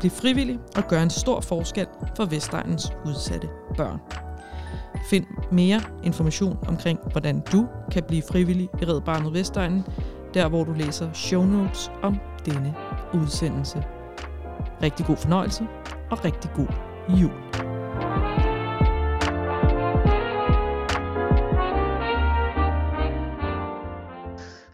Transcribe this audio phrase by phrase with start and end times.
[0.00, 4.00] Bliv frivillig og gør en stor forskel for Vestegnens udsatte børn.
[5.10, 9.84] Find mere information omkring, hvordan du kan blive frivillig i Red Barnet Vestegnen,
[10.34, 12.16] der hvor du læser show notes om
[12.46, 12.74] denne
[13.14, 13.84] udsendelse.
[14.82, 15.66] Rigtig god fornøjelse
[16.10, 16.68] og rigtig god
[17.08, 17.32] jul.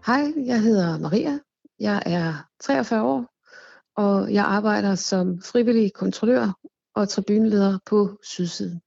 [0.07, 1.39] Hej, jeg hedder Maria.
[1.81, 3.27] Jeg er 43 år,
[3.97, 6.53] og jeg arbejder som frivillig kontrollør
[6.95, 8.81] og tribuneleder på Sydsiden.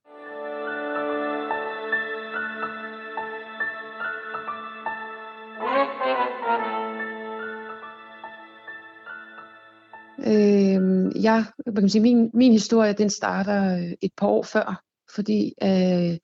[10.26, 14.42] Øh, jeg, hvad kan man sige, min, min historie den starter øh, et par år
[14.42, 14.82] før,
[15.14, 16.18] fordi øh,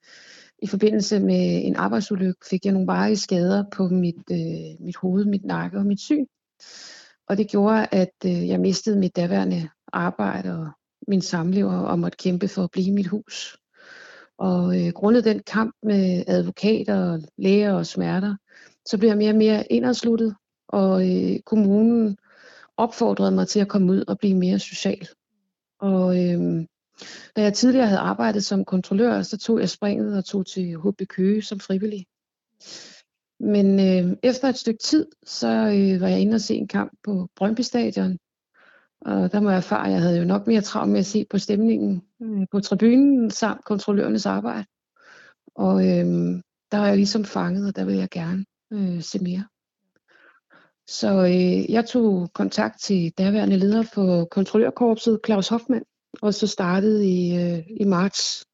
[0.61, 5.25] i forbindelse med en arbejdsulykke fik jeg nogle varige skader på mit, øh, mit hoved,
[5.25, 6.25] mit nakke og mit syn.
[7.31, 10.69] Og det gjorde, at øh, jeg mistede mit daværende arbejde og
[11.07, 13.57] min samlever og måtte kæmpe for at blive i mit hus.
[14.37, 18.35] Og øh, grundet den kamp med advokater, læger og smerter,
[18.85, 20.35] så blev jeg mere og mere indadsluttet,
[20.67, 22.17] og øh, kommunen
[22.77, 25.07] opfordrede mig til at komme ud og blive mere social.
[25.79, 26.65] Og øh,
[27.35, 31.01] da jeg tidligere havde arbejdet som kontrollør, så tog jeg springet og tog til HB
[31.09, 32.05] Køge som frivillig.
[33.43, 36.91] Men øh, efter et stykke tid, så øh, var jeg inde og se en kamp
[37.03, 38.17] på Brøndby Stadion.
[39.01, 41.25] Og der må jeg erfare, at jeg havde jo nok mere travlt med at se
[41.29, 44.65] på stemningen øh, på tribunen samt kontrollørernes arbejde.
[45.55, 46.05] Og øh,
[46.71, 49.45] der var jeg ligesom fanget, og der ville jeg gerne øh, se mere.
[50.87, 55.85] Så øh, jeg tog kontakt til daværende leder for kontrollørkorpset, Claus Hoffmann,
[56.21, 58.45] og så startede i, øh, i marts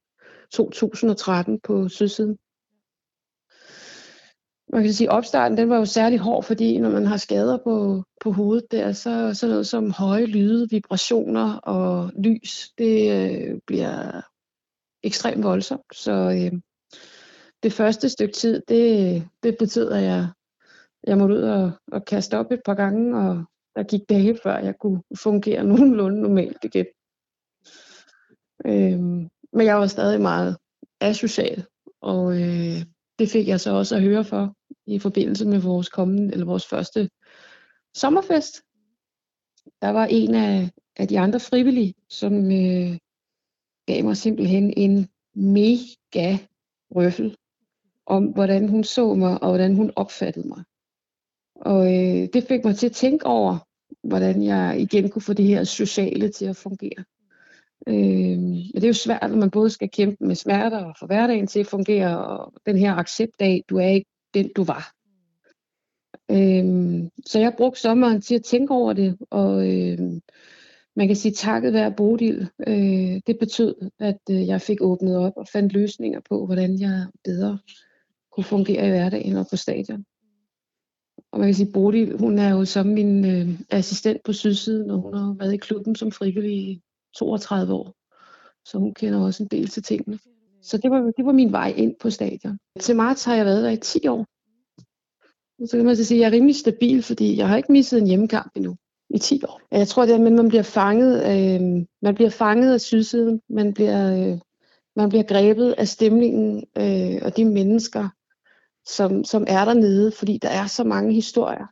[0.52, 2.38] 2013 på Sydsiden.
[4.74, 8.04] Man kan sige, opstarten den var jo særlig hård, fordi når man har skader på,
[8.22, 14.22] på hovedet der, så så noget som høje lyde, vibrationer og lys, det øh, bliver
[15.04, 15.96] ekstremt voldsomt.
[15.96, 16.60] Så øh,
[17.64, 20.28] det første stykke tid, det, det betød, at jeg,
[21.04, 23.44] jeg måtte ud og, og kaste op et par gange, og
[23.76, 26.86] der gik dage før jeg kunne fungere nogenlunde normalt igen.
[28.66, 29.00] Øh,
[29.54, 30.58] men jeg var stadig meget
[31.02, 31.66] asocial,
[32.02, 32.84] og øh,
[33.20, 34.57] det fik jeg så også at høre for
[34.88, 37.10] i forbindelse med vores kommende, eller vores første
[37.96, 38.62] sommerfest.
[39.82, 42.98] Der var en af, af de andre frivillige, som øh,
[43.86, 46.38] gav mig simpelthen en mega
[46.96, 47.38] røffel
[48.06, 50.64] om, hvordan hun så mig, og hvordan hun opfattede mig.
[51.56, 53.58] Og øh, det fik mig til at tænke over,
[54.04, 57.04] hvordan jeg igen kunne få det her sociale til at fungere.
[57.88, 58.40] Øh,
[58.74, 61.60] det er jo svært, når man både skal kæmpe med smerter og få hverdagen til
[61.60, 64.94] at fungere, og den her accept af, du er ikke den, du var.
[66.32, 70.22] Øhm, så jeg brugte sommeren til at tænke over det, og øhm,
[70.96, 75.34] man kan sige takket være Bodil, øh, det betød, at øh, jeg fik åbnet op
[75.36, 77.60] og fandt løsninger på, hvordan jeg bedre
[78.32, 80.06] kunne fungere i hverdagen og på stadion.
[81.32, 85.02] Og man kan sige, Bodil, hun er jo som min øh, assistent på sydsiden, og
[85.02, 86.82] hun har været i klubben som frivillig
[87.18, 87.96] 32 år.
[88.66, 90.20] Så hun kender også en del til tingene.
[90.68, 92.58] Så det var, det var min vej ind på stadion.
[92.80, 94.26] Til marts har jeg været der i 10 år.
[95.66, 98.00] Så kan man så sige, at jeg er rimelig stabil, fordi jeg har ikke misset
[98.00, 98.76] en hjemmekamp endnu
[99.10, 99.62] i 10 år.
[99.72, 103.42] Jeg tror, det er, at man bliver fanget, øh, man bliver fanget af sydsiden.
[103.50, 104.40] Man bliver, øh,
[104.96, 108.10] man bliver grebet af stemningen øh, og de mennesker,
[108.88, 111.66] som, som er dernede, fordi der er så mange historier.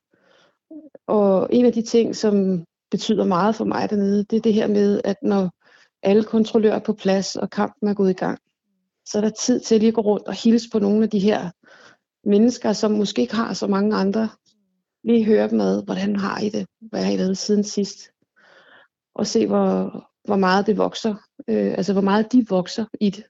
[1.08, 4.68] Og en af de ting, som betyder meget for mig dernede, det er det her
[4.68, 5.52] med, at når
[6.04, 8.40] alle kontrollører er på plads, og kampen er gået i gang,
[9.06, 11.20] så er der tid til at lige gå rundt og hilse på nogle af de
[11.20, 11.52] her
[12.28, 14.30] mennesker, som måske ikke har så mange andre.
[15.04, 16.68] Lige høre dem ad, hvordan har I det?
[16.80, 18.12] Hvad har I været siden sidst?
[19.16, 21.16] Og se, hvor, hvor meget det vokser.
[21.48, 23.24] Øh, altså, hvor meget de vokser i det.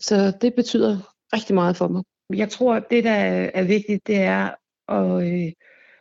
[0.00, 2.02] Så det betyder rigtig meget for mig.
[2.34, 3.14] Jeg tror, at det, der
[3.54, 4.50] er vigtigt, det er
[4.88, 5.52] at, øh,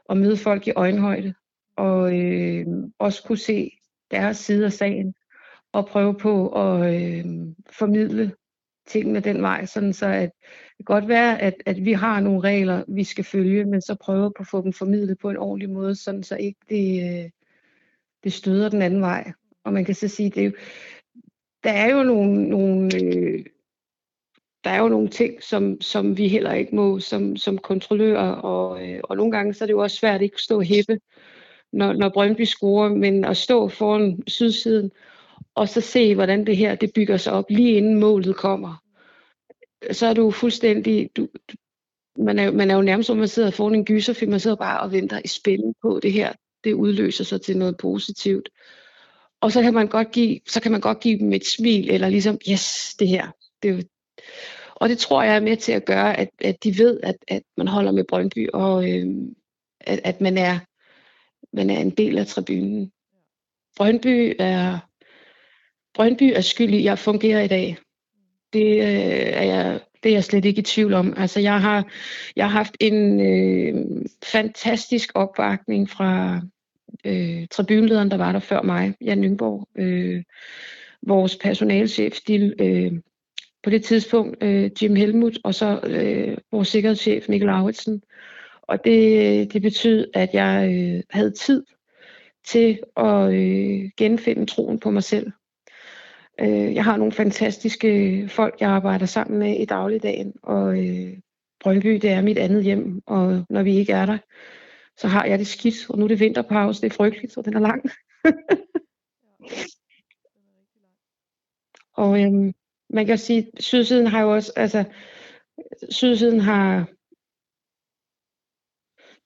[0.09, 1.33] at møde folk i øjenhøjde
[1.77, 2.65] og øh,
[2.99, 3.71] også kunne se
[4.11, 5.13] deres side af sagen
[5.73, 7.25] og prøve på at øh,
[7.69, 8.31] formidle
[8.87, 10.31] tingene den vej, sådan så at
[10.77, 13.95] det kan godt være, at, at vi har nogle regler, vi skal følge, men så
[14.01, 17.29] prøve på at få dem formidlet på en ordentlig måde, sådan så ikke det, øh,
[18.23, 19.31] det støder den anden vej.
[19.63, 20.51] Og man kan så sige, det er jo,
[21.63, 23.45] der er jo nogle, nogle øh,
[24.65, 28.89] der er jo nogle ting, som, som vi heller ikke må som, som kontrollører, og,
[28.89, 30.99] øh, og nogle gange så er det jo også svært at ikke stå hæppe,
[31.71, 34.91] når, når Brøndby scorer, men at stå foran sydsiden,
[35.55, 38.83] og så se, hvordan det her det bygger sig op, lige inden målet kommer.
[39.91, 41.27] Så er du fuldstændig, du,
[42.17, 44.79] man, er, man er jo nærmest, som man sidder foran en gyserfilm, man sidder bare
[44.79, 46.33] og venter i spænding på det her,
[46.63, 48.49] det udløser sig til noget positivt.
[49.41, 52.09] Og så kan man godt give, så kan man godt give dem et smil, eller
[52.09, 53.31] ligesom, yes, det her,
[53.63, 53.87] det,
[54.75, 57.41] og det tror jeg er med til at gøre, at, at de ved, at, at
[57.57, 59.05] man holder med Brøndby, og øh,
[59.79, 60.59] at, at man, er,
[61.53, 62.91] man er en del af tribunen.
[63.77, 64.79] Brøndby er,
[65.95, 67.77] Brøndby er skyld i, at jeg fungerer i dag.
[68.53, 71.13] Det, øh, er jeg, det er jeg slet ikke i tvivl om.
[71.17, 71.91] Altså, jeg har,
[72.35, 73.85] jeg har haft en øh,
[74.23, 76.41] fantastisk opbakning fra
[77.05, 79.67] øh, tribunlederen, der var der før mig, Jan Nyngborg.
[79.75, 80.23] Øh,
[81.01, 82.91] vores personalchef, de, øh,
[83.63, 88.01] på det tidspunkt øh, Jim Helmut, og så øh, vores sikkerhedschef Mikkel Lauritsen.
[88.61, 91.63] Og det, øh, det betød, at jeg øh, havde tid
[92.45, 95.31] til at øh, genfinde troen på mig selv.
[96.39, 101.17] Øh, jeg har nogle fantastiske folk, jeg arbejder sammen med i dagligdagen, og øh,
[101.59, 104.17] Brøndby, det er mit andet hjem, og når vi ikke er der,
[104.97, 107.55] så har jeg det skidt, og nu er det vinterpause, det er frygteligt, og den
[107.55, 107.83] er lang.
[112.03, 112.53] og øhm,
[112.89, 114.83] man kan sige, at sydsiden har jo også, altså,
[115.89, 116.89] sydsiden har,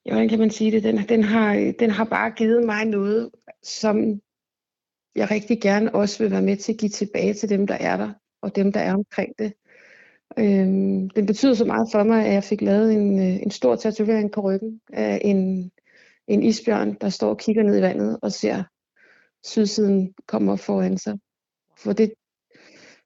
[0.06, 3.30] ja, hvordan kan man sige det, den, den, har, den har bare givet mig noget,
[3.62, 4.20] som
[5.20, 7.96] jeg rigtig gerne også vil være med til at give tilbage til dem, der er
[7.96, 8.12] der,
[8.42, 9.52] og dem, der er omkring det.
[10.38, 13.76] Øhm, det betyder så meget for mig, at jeg fik lavet en, øh, en stor
[13.76, 15.70] tatovering på ryggen af en,
[16.26, 18.62] en isbjørn, der står og kigger ned i vandet og ser
[19.44, 21.18] sydsiden komme foran sig.
[21.78, 22.12] For det,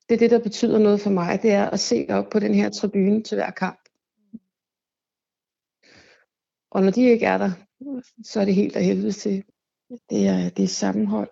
[0.08, 2.54] det er det, der betyder noget for mig, det er at se op på den
[2.54, 3.80] her tribune til hver kamp.
[6.70, 7.50] Og når de ikke er der,
[8.24, 9.44] så er det helt af helvede til.
[10.10, 11.30] Det er, det er sammenhold.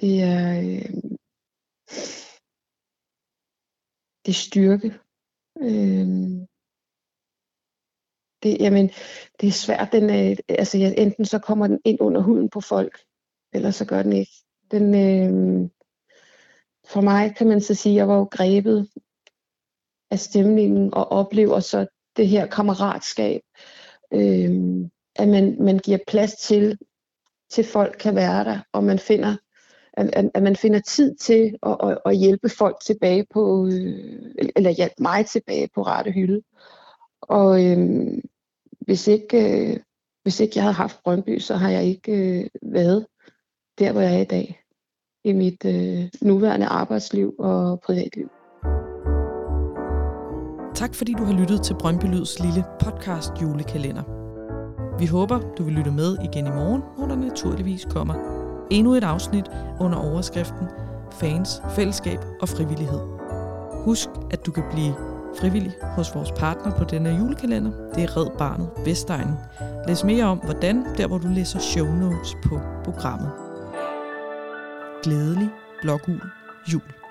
[0.00, 0.92] Det er, øh,
[4.26, 4.98] det er styrke.
[5.60, 6.06] Øh,
[8.42, 8.90] det, jamen,
[9.40, 9.92] det er svært.
[9.92, 12.98] Den, øh, altså, enten så kommer den ind under huden på folk,
[13.52, 14.32] eller så gør den ikke.
[14.70, 15.70] Den, øh,
[16.92, 18.88] for mig kan man så sige, at jeg var jo grebet
[20.10, 23.40] af stemningen og oplever så det her kammeratskab,
[24.12, 24.50] øh,
[25.16, 26.78] at man, man giver plads til,
[27.50, 29.36] til folk kan være der, og man finder
[29.96, 34.70] at, at man finder tid til at, at, at hjælpe folk tilbage på, øh, eller
[34.70, 36.42] hjælpe mig tilbage på rette hylde.
[37.22, 38.20] Og øhm,
[38.80, 39.76] hvis ikke, øh,
[40.22, 43.06] hvis ikke jeg havde haft Brøndby, så har jeg ikke øh, været
[43.78, 44.60] der, hvor jeg er i dag
[45.24, 48.30] i mit øh, nuværende arbejdsliv og privatliv.
[50.74, 54.02] Tak fordi du har lyttet til Brøndby Lyds lille podcast julekalender.
[54.98, 58.35] Vi håber, du vil lytte med igen i morgen, hvor der naturligvis kommer
[58.70, 60.68] endnu et afsnit under overskriften
[61.12, 63.00] Fans, Fællesskab og Frivillighed.
[63.84, 64.94] Husk, at du kan blive
[65.40, 67.70] frivillig hos vores partner på denne julekalender.
[67.94, 69.34] Det er Red Barnet Vestegnen.
[69.88, 73.30] Læs mere om, hvordan, der hvor du læser show notes på programmet
[75.06, 75.50] glædelig
[75.82, 76.20] blågul
[76.72, 77.05] jul.